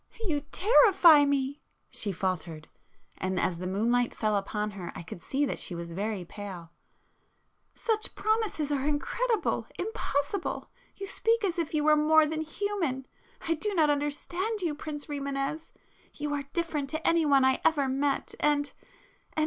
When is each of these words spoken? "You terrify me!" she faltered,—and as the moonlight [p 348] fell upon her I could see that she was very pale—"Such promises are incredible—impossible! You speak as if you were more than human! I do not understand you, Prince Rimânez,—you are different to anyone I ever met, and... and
"You 0.25 0.41
terrify 0.51 1.25
me!" 1.25 1.61
she 1.91 2.11
faltered,—and 2.11 3.39
as 3.39 3.59
the 3.59 3.67
moonlight 3.67 4.09
[p 4.09 4.15
348] 4.15 4.19
fell 4.19 4.35
upon 4.35 4.71
her 4.71 4.91
I 4.95 5.03
could 5.03 5.21
see 5.21 5.45
that 5.45 5.59
she 5.59 5.75
was 5.75 5.93
very 5.93 6.25
pale—"Such 6.25 8.15
promises 8.15 8.71
are 8.71 8.87
incredible—impossible! 8.87 10.71
You 10.95 11.05
speak 11.05 11.43
as 11.43 11.59
if 11.59 11.75
you 11.75 11.83
were 11.83 11.95
more 11.95 12.25
than 12.25 12.41
human! 12.41 13.05
I 13.47 13.53
do 13.53 13.75
not 13.75 13.91
understand 13.91 14.61
you, 14.63 14.73
Prince 14.73 15.05
Rimânez,—you 15.05 16.33
are 16.33 16.45
different 16.51 16.89
to 16.89 17.07
anyone 17.07 17.45
I 17.45 17.61
ever 17.63 17.87
met, 17.87 18.33
and... 18.39 18.73
and 19.33 19.39